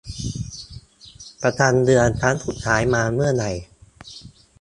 [1.41, 3.51] ประจำเดือนครั้งสุดท้ายมาเมื่อไหร่